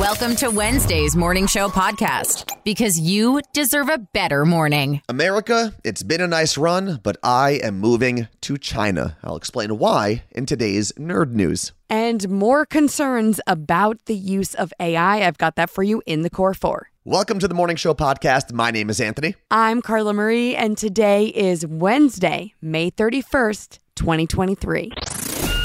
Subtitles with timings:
[0.00, 5.02] Welcome to Wednesday's Morning Show podcast because you deserve a better morning.
[5.10, 9.18] America, it's been a nice run, but I am moving to China.
[9.22, 11.72] I'll explain why in today's Nerd News.
[11.90, 15.26] And more concerns about the use of AI.
[15.26, 16.88] I've got that for you in the Core 4.
[17.04, 18.54] Welcome to the Morning Show podcast.
[18.54, 19.34] My name is Anthony.
[19.50, 24.92] I'm Carla Marie, and today is Wednesday, May 31st, 2023.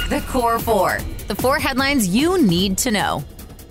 [0.09, 0.99] The Core Four.
[1.29, 3.23] The four headlines you need to know.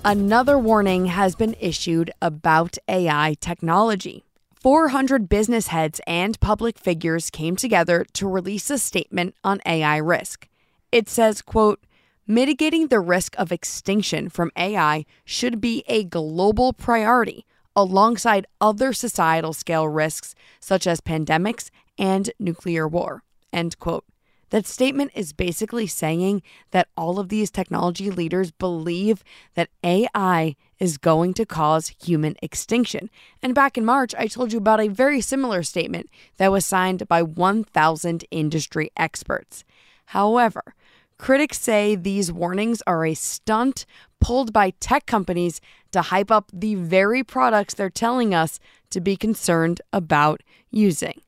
[0.07, 4.23] Another warning has been issued about AI technology.
[4.55, 10.47] 400 business heads and public figures came together to release a statement on AI risk.
[10.93, 11.87] It says, quote,
[12.27, 19.55] mitigating the risk of extinction from AI should be a global priority alongside other societal
[19.55, 23.23] scale risks such as pandemics and nuclear war.
[23.55, 24.05] End quote.
[24.51, 30.99] That statement is basically saying that all of these technology leaders believe that AI is
[30.99, 33.11] going to cause human extinction.
[33.43, 37.09] And back in March, I told you about a very similar statement that was signed
[37.09, 39.65] by 1,000 industry experts.
[40.07, 40.75] However,
[41.19, 43.87] critics say these warnings are a stunt
[44.21, 45.61] pulled by tech companies
[45.93, 48.59] to hype up the very products they're telling us
[48.91, 51.21] to be concerned about using.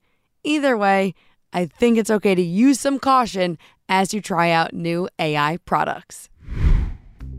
[0.44, 1.14] Either way,
[1.52, 3.58] I think it's okay to use some caution
[3.89, 6.28] as you try out new AI products.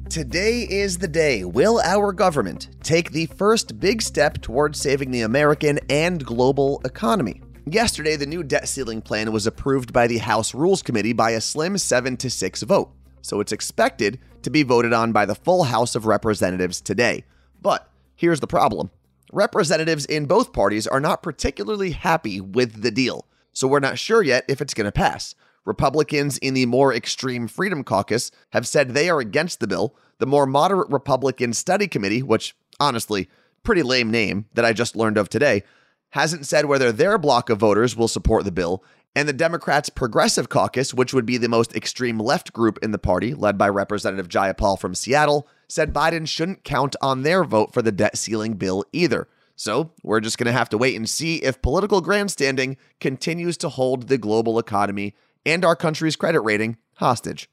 [0.10, 1.44] Today is the day.
[1.44, 7.42] Will our government take the first big step towards saving the American and global economy?
[7.66, 11.42] Yesterday, the new debt ceiling plan was approved by the House Rules Committee by a
[11.42, 12.90] slim 7 to 6 vote,
[13.22, 17.26] so it's expected to be voted on by the full House of Representatives today.
[17.62, 18.90] But here's the problem
[19.34, 23.27] representatives in both parties are not particularly happy with the deal,
[23.58, 25.34] so we're not sure yet if it's going to pass.
[25.66, 29.96] Republicans in the more extreme Freedom Caucus have said they are against the bill.
[30.20, 33.30] The more moderate Republican Study Committee, which honestly,
[33.64, 35.64] pretty lame name that I just learned of today,
[36.12, 38.84] hasn't said whether their block of voters will support the bill.
[39.16, 43.00] And the Democrats' Progressive Caucus, which would be the most extreme left group in the
[43.00, 47.82] party, led by Representative Jayapal from Seattle, said Biden shouldn't count on their vote for
[47.82, 49.28] the debt ceiling bill either.
[49.58, 53.70] So we're just going to have to wait and see if political grandstanding continues to
[53.70, 57.50] hold the global economy and our country's credit rating hostage.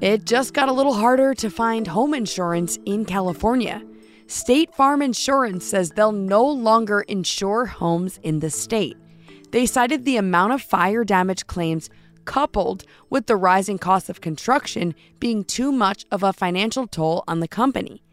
[0.00, 3.82] It just got a little harder to find home insurance in California.
[4.26, 8.96] State Farm Insurance says they'll no longer insure homes in the state.
[9.52, 11.90] They cited the amount of fire damage claims
[12.24, 17.40] coupled with the rising cost of construction being too much of a financial toll on
[17.40, 18.03] the company.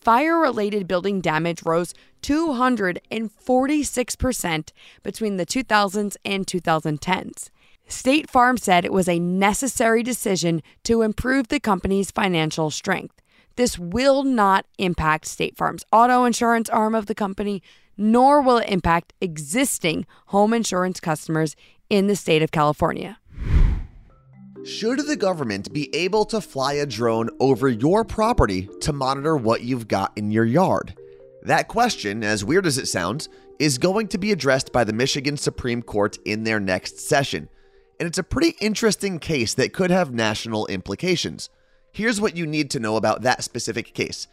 [0.00, 4.72] Fire related building damage rose 246%
[5.02, 7.50] between the 2000s and 2010s.
[7.86, 13.20] State Farm said it was a necessary decision to improve the company's financial strength.
[13.56, 17.62] This will not impact State Farm's auto insurance arm of the company,
[17.96, 21.56] nor will it impact existing home insurance customers
[21.90, 23.18] in the state of California.
[24.64, 29.62] Should the government be able to fly a drone over your property to monitor what
[29.62, 30.94] you've got in your yard?
[31.42, 35.38] That question, as weird as it sounds, is going to be addressed by the Michigan
[35.38, 37.48] Supreme Court in their next session.
[37.98, 41.48] And it's a pretty interesting case that could have national implications.
[41.90, 44.28] Here's what you need to know about that specific case.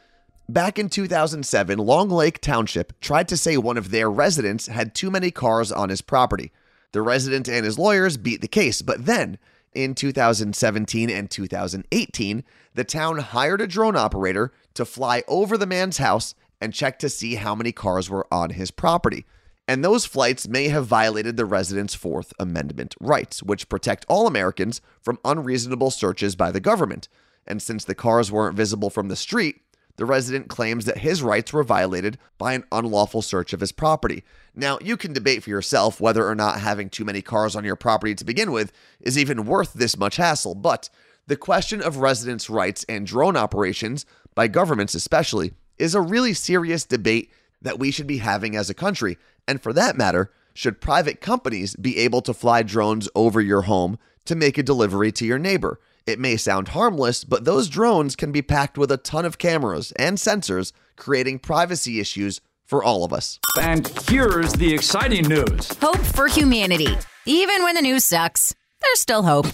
[0.50, 5.10] Back in 2007, Long Lake Township tried to say one of their residents had too
[5.10, 6.52] many cars on his property.
[6.92, 9.38] The resident and his lawyers beat the case, but then,
[9.78, 12.44] in 2017 and 2018,
[12.74, 17.08] the town hired a drone operator to fly over the man's house and check to
[17.08, 19.24] see how many cars were on his property.
[19.68, 24.82] And those flights may have violated the resident's Fourth Amendment rights, which protect all Americans
[25.00, 27.08] from unreasonable searches by the government.
[27.46, 29.62] And since the cars weren't visible from the street,
[29.98, 34.24] the resident claims that his rights were violated by an unlawful search of his property.
[34.56, 37.76] Now, you can debate for yourself whether or not having too many cars on your
[37.76, 38.72] property to begin with
[39.02, 40.90] is even worth this much hassle, but
[41.26, 46.86] the question of residents' rights and drone operations, by governments especially, is a really serious
[46.86, 49.18] debate that we should be having as a country.
[49.48, 54.00] And for that matter, should private companies be able to fly drones over your home
[54.26, 55.80] to make a delivery to your neighbor?
[56.08, 59.92] It may sound harmless, but those drones can be packed with a ton of cameras
[59.98, 63.40] and sensors, creating privacy issues for all of us.
[63.60, 66.96] And here's the exciting news Hope for humanity.
[67.26, 69.48] Even when the news sucks, there's still hope.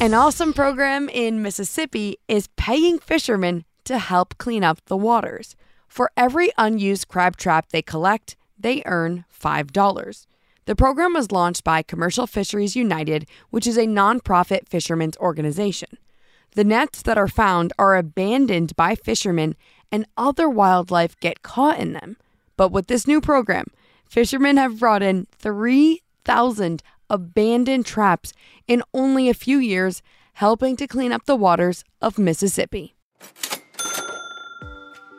[0.00, 5.56] An awesome program in Mississippi is paying fishermen to help clean up the waters.
[5.88, 10.26] For every unused crab trap they collect, they earn $5.
[10.64, 15.98] The program was launched by Commercial Fisheries United, which is a nonprofit fishermen's organization.
[16.54, 19.56] The nets that are found are abandoned by fishermen
[19.90, 22.16] and other wildlife get caught in them.
[22.56, 23.66] But with this new program,
[24.06, 28.32] fishermen have brought in 3,000 abandoned traps
[28.68, 30.00] in only a few years,
[30.34, 32.94] helping to clean up the waters of Mississippi.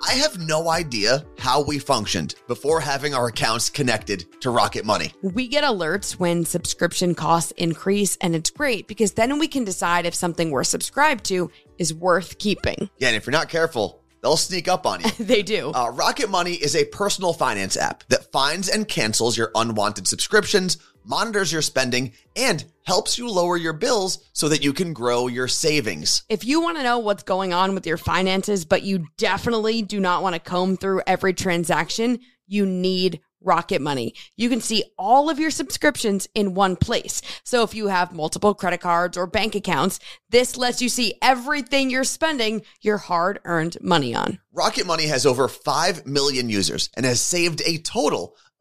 [0.06, 5.14] I have no idea how we functioned before having our accounts connected to Rocket Money.
[5.22, 10.06] We get alerts when subscription costs increase, and it's great because then we can decide
[10.06, 12.90] if something we're subscribed to is worth keeping.
[12.98, 15.10] Yeah, and if you're not careful, they'll sneak up on you.
[15.20, 15.72] They do.
[15.72, 20.80] Uh, Rocket Money is a personal finance app that finds and cancels your unwanted subscriptions,
[21.06, 25.48] monitors your spending, and helps you lower your bills so that you can grow your
[25.48, 26.24] savings.
[26.30, 30.00] If you want to know what's going on with your finances, but you definitely do
[30.00, 34.14] not want to comb through every transaction, you need Rocket Money.
[34.38, 37.22] You can see all of your subscriptions in one place.
[37.44, 41.90] So if you have multiple credit cards or bank accounts, this lets you see everything
[41.90, 44.40] you're spending your hard earned money on.
[44.54, 48.36] Rocket Money has over 5 million users and has saved a total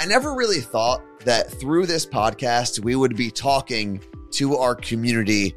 [0.00, 4.00] I never really thought that through this podcast, we would be talking
[4.32, 5.54] to our community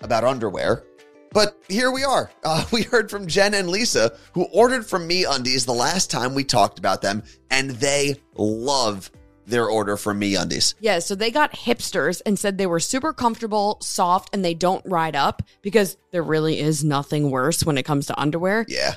[0.00, 0.84] about underwear.
[1.32, 2.30] But here we are.
[2.44, 6.34] Uh, we heard from Jen and Lisa, who ordered from Me Undies the last time
[6.34, 9.10] we talked about them, and they love
[9.46, 10.74] their order from Me Undies.
[10.80, 14.84] Yeah, so they got hipsters and said they were super comfortable, soft, and they don't
[14.86, 18.64] ride up because there really is nothing worse when it comes to underwear.
[18.68, 18.96] Yeah.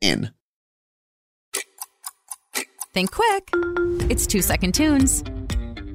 [0.00, 0.30] in.
[2.92, 3.50] Think quick.
[4.10, 5.22] It's two second tunes.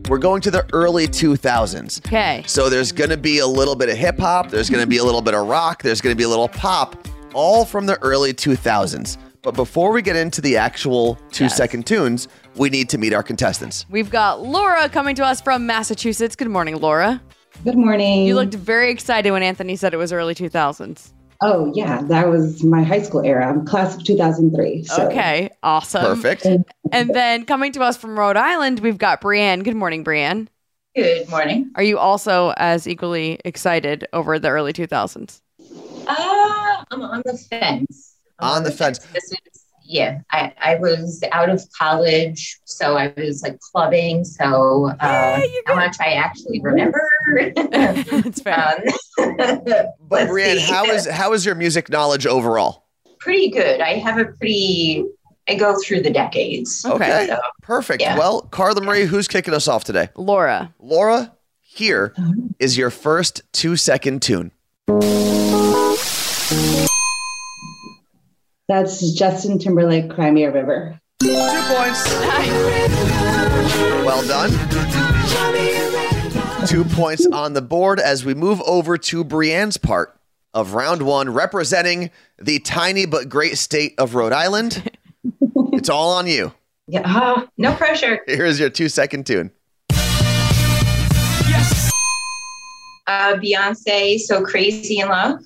[0.07, 2.05] We're going to the early 2000s.
[2.05, 2.43] Okay.
[2.47, 4.97] So there's going to be a little bit of hip hop, there's going to be
[4.97, 7.99] a little bit of rock, there's going to be a little pop, all from the
[8.01, 9.17] early 2000s.
[9.41, 13.23] But before we get into the actual two second tunes, we need to meet our
[13.23, 13.85] contestants.
[13.89, 16.35] We've got Laura coming to us from Massachusetts.
[16.35, 17.21] Good morning, Laura.
[17.63, 18.25] Good morning.
[18.25, 21.11] You looked very excited when Anthony said it was early 2000s.
[21.41, 23.47] Oh yeah, that was my high school era.
[23.47, 24.83] I'm class of 2003.
[24.83, 25.07] So.
[25.07, 26.21] Okay, awesome.
[26.21, 26.45] Perfect.
[26.91, 29.63] And then coming to us from Rhode Island, we've got Brienne.
[29.63, 30.49] Good morning, Brienne.
[30.95, 31.71] Good morning.
[31.75, 35.41] Are you also as equally excited over the early 2000s?
[36.07, 38.15] Uh, I'm on the fence.
[38.39, 38.99] I'm On the fence.
[38.99, 39.54] This is,
[39.87, 44.25] yeah, I, I was out of college, so I was like clubbing.
[44.25, 47.01] So uh, you're how much I actually remember.
[47.37, 48.57] It's fair.
[48.57, 48.83] um,
[49.99, 50.71] But let's see.
[50.71, 52.85] how is how is your music knowledge overall?
[53.25, 53.81] pretty good?
[53.81, 55.03] I have a pretty.
[55.47, 56.83] I go through the decades.
[56.85, 57.27] Okay.
[57.27, 58.01] So, Perfect.
[58.01, 58.17] Yeah.
[58.17, 60.09] Well, Carla Marie, who's kicking us off today?
[60.15, 60.73] Laura.
[60.79, 62.15] Laura, here
[62.59, 64.51] is your first two second tune.
[68.67, 70.99] That's Justin Timberlake, Cry Me a River.
[71.21, 72.11] Two points.
[74.03, 74.49] Well done.
[76.67, 80.19] Two points on the board as we move over to Brienne's part
[80.55, 84.89] of round one, representing the tiny but great state of Rhode Island.
[85.73, 86.51] it's all on you.
[86.87, 88.21] yeah, ah, no pressure.
[88.25, 89.51] Here's your two second tune.
[93.07, 95.39] Uh, Beyonce, so crazy in love.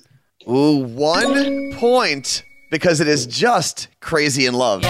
[0.48, 4.82] Ooh, one point because it is just crazy in love.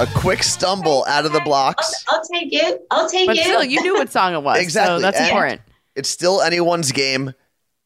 [0.00, 2.04] A quick stumble out of the blocks.
[2.08, 2.82] I'll, I'll take it.
[2.90, 3.44] I'll take But it.
[3.44, 4.58] still, you knew what song it was.
[4.60, 5.60] Exactly, So that's and- important.
[5.94, 7.32] It's still anyone's game.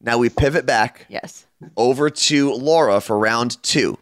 [0.01, 1.45] Now we pivot back Yes.
[1.77, 3.99] over to Laura for round two.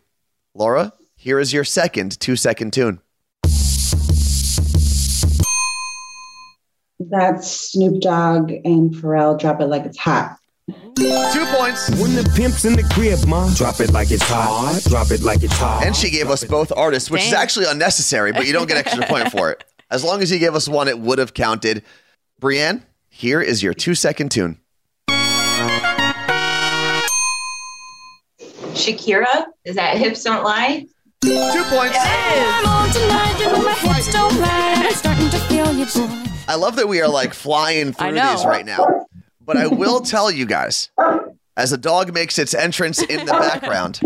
[0.54, 3.02] Laura, here is your second two second tune.
[7.00, 9.38] That's Snoop Dogg and Pharrell.
[9.40, 10.38] Drop it like it's hot.
[10.68, 11.90] Two points.
[11.92, 14.82] When the pimp's in the crib, ma, drop it like it's hot.
[14.90, 15.86] Drop it like it's hot.
[15.86, 19.06] And she gave us both artists, which is actually unnecessary, but you don't get extra
[19.06, 19.64] point for it.
[19.90, 21.84] As long as you gave us one, it would have counted.
[22.40, 24.60] Brienne, here is your two second tune.
[28.74, 29.46] Shakira.
[29.64, 30.86] Is that Hips Don't Lie?
[31.22, 31.98] Two points.
[36.50, 39.06] I love that we are like flying through these right now.
[39.48, 40.90] But I will tell you guys,
[41.56, 44.02] as a dog makes its entrance in the background,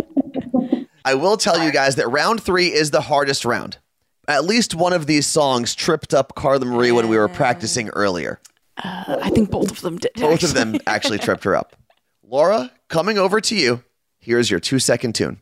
[1.04, 3.80] I will tell you guys that round three is the hardest round.
[4.28, 8.40] At least one of these songs tripped up Carla Marie when we were practicing earlier.
[8.78, 10.12] I think both of them did.
[10.14, 11.76] Both of them actually tripped her up.
[12.24, 13.84] Laura, coming over to you.
[14.20, 15.40] Here's your two second tune.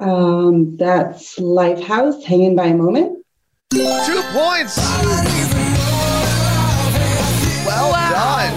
[0.00, 3.19] Um, that's Lifehouse, Hanging by a Moment.
[3.70, 4.76] Two points.
[7.64, 8.52] Well done.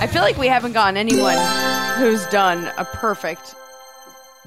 [0.00, 1.36] I feel like we haven't gotten anyone
[1.98, 3.56] who's done a perfect.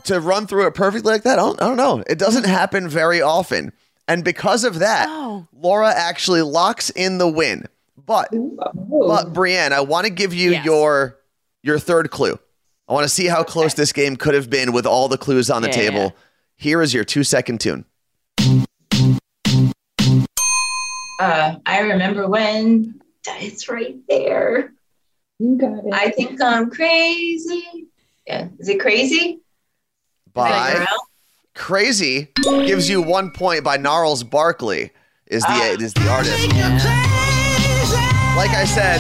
[0.06, 2.04] To run through it perfectly like that, I don't, I don't know.
[2.08, 2.50] It doesn't mm.
[2.50, 3.74] happen very often.
[4.08, 5.46] And because of that, Oh.
[5.54, 7.66] Laura actually locks in the win.
[8.06, 8.66] But Oh,
[9.08, 10.64] but Brienne, I want to give you Yes.
[10.66, 11.18] your
[11.64, 12.40] your third clue.
[12.88, 15.50] I want to see how close this game could have been with all the clues
[15.50, 15.74] on the Yeah.
[15.74, 16.16] table.
[16.56, 17.84] Here is your two second tune.
[21.20, 22.96] Uh, I remember when.
[23.42, 24.74] It's right there.
[25.38, 25.94] you got it.
[25.94, 27.88] I think I'm crazy.
[28.26, 28.48] Yeah.
[28.58, 29.34] Is it crazy?
[29.34, 30.88] Is By
[31.54, 34.92] Crazy gives you one point by Gnarls Barkley
[35.28, 36.48] is the is the artist.
[38.38, 39.00] Like I said,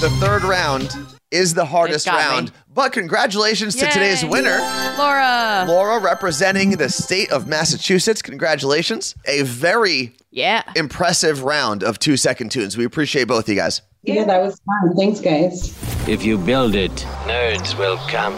[0.00, 0.96] the third round
[1.30, 2.34] is the hardest got me.
[2.36, 2.52] round.
[2.72, 4.58] But congratulations to today's winner,
[4.98, 5.64] Laura.
[5.68, 8.22] Laura, representing the state of Massachusetts.
[8.22, 9.14] Congratulations.
[9.26, 10.62] A very Yeah.
[10.76, 12.76] impressive round of two second tunes.
[12.76, 13.82] We appreciate both of you guys.
[14.02, 14.96] yeah, that was fun.
[14.96, 15.74] Thanks, guys.
[16.08, 16.92] If you build it,
[17.26, 18.34] nerds will come.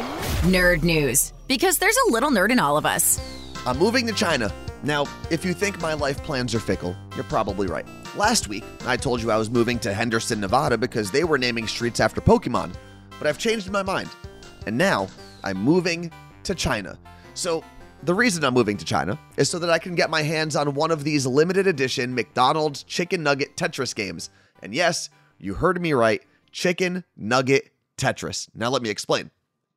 [0.51, 1.33] Nerd news.
[1.47, 3.21] Because there's a little nerd in all of us.
[3.65, 4.53] I'm moving to China.
[4.83, 7.87] Now, if you think my life plans are fickle, you're probably right.
[8.17, 11.69] Last week, I told you I was moving to Henderson, Nevada because they were naming
[11.69, 12.75] streets after Pokemon,
[13.19, 14.09] but I've changed my mind.
[14.67, 15.07] And now,
[15.45, 16.11] I'm moving
[16.43, 16.99] to China.
[17.35, 17.63] So,
[18.03, 20.75] the reason I'm moving to China is so that I can get my hands on
[20.75, 24.29] one of these limited edition McDonald's Chicken Nugget Tetris games.
[24.61, 28.49] And yes, you heard me right Chicken Nugget Tetris.
[28.57, 29.31] Now, let me explain.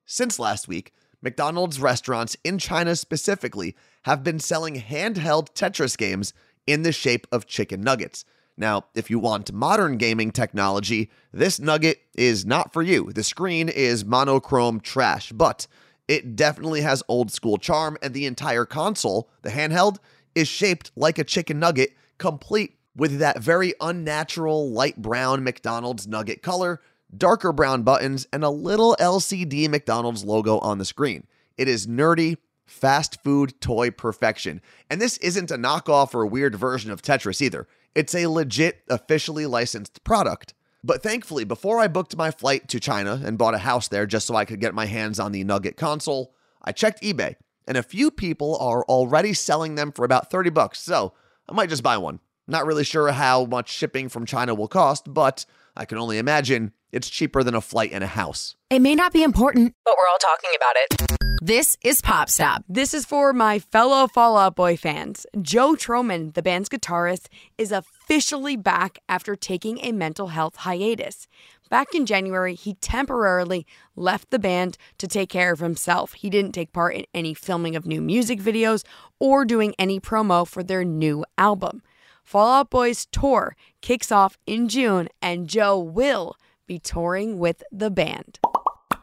[0.08, 0.92] Since last week,
[1.25, 6.36] McDonald's restaurants in China specifically have been selling handheld Tetris games
[6.67, 8.25] in the shape of chicken nuggets.
[8.55, 13.12] Now, if you want modern gaming technology, this nugget is not for you.
[13.12, 15.65] The screen is monochrome trash, but
[16.08, 19.98] it definitely has old school charm, and the entire console, the handheld,
[20.36, 26.44] is shaped like a chicken nugget, complete with that very unnatural light brown McDonald's nugget
[26.44, 26.82] color,
[27.16, 31.28] darker brown buttons, and a little LCD McDonald's logo on the screen.
[31.58, 34.62] It is nerdy, fast food toy perfection.
[34.90, 37.68] And this isn't a knockoff or a weird version of Tetris either.
[37.94, 40.54] It's a legit, officially licensed product.
[40.84, 44.28] But thankfully, before I booked my flight to China and bought a house there just
[44.28, 47.36] so I could get my hands on the Nugget console, I checked eBay,
[47.68, 51.14] and a few people are already selling them for about 30 bucks, so
[51.50, 52.20] I might just buy one.
[52.48, 55.46] Not really sure how much shipping from China will cost, but
[55.76, 58.56] I can only imagine it's cheaper than a flight and a house.
[58.70, 61.18] It may not be important, but we're all talking about it.
[61.42, 62.64] This is Pop Stop.
[62.70, 65.28] This is for my fellow Fall Out Boy fans.
[65.42, 71.28] Joe Trohman, the band's guitarist, is officially back after taking a mental health hiatus.
[71.70, 76.14] Back in January, he temporarily left the band to take care of himself.
[76.14, 78.86] He didn't take part in any filming of new music videos
[79.20, 81.84] or doing any promo for their new album.
[82.24, 87.91] Fall Out Boy's tour kicks off in June, and Joe will be touring with the
[87.91, 88.39] band.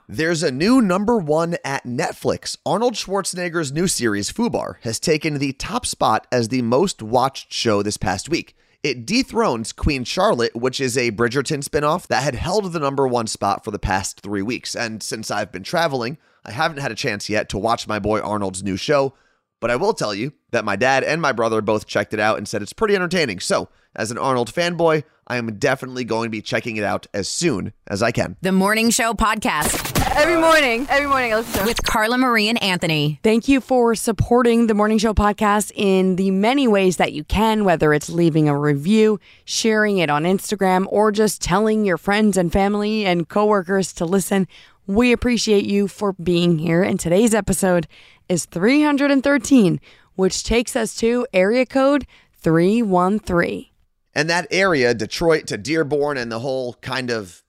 [0.09, 2.59] There's a new number one at Netflix.
[2.66, 7.83] Arnold Schwarzenegger's new series, Fubar, has taken the top spot as the most watched show
[7.83, 8.57] this past week.
[8.83, 13.28] It dethrones Queen Charlotte, which is a Bridgerton spinoff that had held the number one
[13.28, 14.75] spot for the past three weeks.
[14.75, 18.21] And since I've been traveling, I haven't had a chance yet to watch my boy
[18.21, 19.14] Arnold's new show.
[19.62, 22.37] But I will tell you that my dad and my brother both checked it out
[22.37, 23.38] and said it's pretty entertaining.
[23.38, 27.28] So, as an Arnold fanboy, I am definitely going to be checking it out as
[27.28, 28.37] soon as I can.
[28.42, 30.04] The Morning Show Podcast.
[30.16, 30.88] Every morning.
[30.90, 31.66] Every morning I listen to it.
[31.66, 33.21] With Carla Marie and Anthony.
[33.23, 37.64] Thank you for supporting the Morning Show podcast in the many ways that you can,
[37.64, 42.52] whether it's leaving a review, sharing it on Instagram, or just telling your friends and
[42.52, 44.49] family and coworkers to listen.
[44.88, 46.83] We appreciate you for being here.
[46.83, 47.87] And today's episode
[48.33, 49.79] is 313,
[50.17, 52.07] which takes us to area code
[52.39, 53.67] 313.
[54.15, 57.43] And that area, Detroit to Dearborn and the whole kind of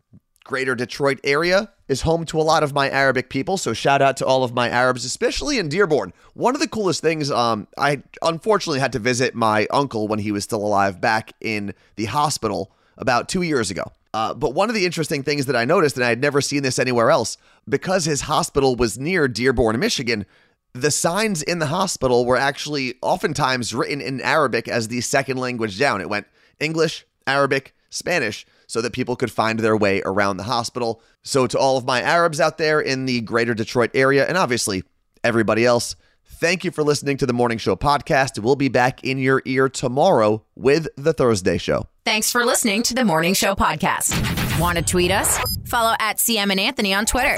[0.44, 3.58] greater Detroit area, is home to a lot of my Arabic people.
[3.58, 6.14] So shout out to all of my Arabs, especially in Dearborn.
[6.34, 10.32] One of the coolest things, um, I unfortunately had to visit my uncle when he
[10.32, 13.92] was still alive back in the hospital about two years ago.
[14.14, 16.62] Uh, but one of the interesting things that I noticed, and I had never seen
[16.62, 17.38] this anywhere else,
[17.68, 20.26] because his hospital was near Dearborn, Michigan,
[20.74, 25.78] the signs in the hospital were actually oftentimes written in Arabic as the second language
[25.80, 26.02] down.
[26.02, 26.28] It went
[26.60, 31.02] English, Arabic, Spanish, so that people could find their way around the hospital.
[31.22, 34.84] So, to all of my Arabs out there in the greater Detroit area, and obviously
[35.24, 38.40] everybody else, thank you for listening to the Morning Show podcast.
[38.40, 41.88] We'll be back in your ear tomorrow with the Thursday show.
[42.04, 44.60] Thanks for listening to the Morning Show podcast.
[44.60, 45.38] Want to tweet us?
[45.66, 47.36] Follow at CM and Anthony on Twitter.